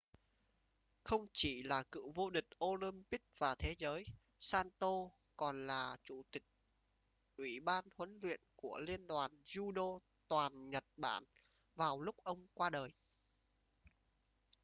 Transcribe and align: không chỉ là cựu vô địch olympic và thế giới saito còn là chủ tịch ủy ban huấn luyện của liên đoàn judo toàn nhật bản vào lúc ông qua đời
không 1.03 1.27
chỉ 1.33 1.63
là 1.63 1.83
cựu 1.91 2.11
vô 2.11 2.29
địch 2.29 2.47
olympic 2.65 3.21
và 3.37 3.55
thế 3.55 3.75
giới 3.77 4.05
saito 4.39 5.01
còn 5.37 5.67
là 5.67 5.97
chủ 6.03 6.21
tịch 6.31 6.43
ủy 7.37 7.59
ban 7.59 7.85
huấn 7.97 8.19
luyện 8.21 8.39
của 8.55 8.79
liên 8.79 9.07
đoàn 9.07 9.31
judo 9.45 9.99
toàn 10.27 10.69
nhật 10.69 10.83
bản 10.97 11.23
vào 11.75 12.01
lúc 12.01 12.15
ông 12.23 12.47
qua 12.53 12.69
đời 12.69 12.89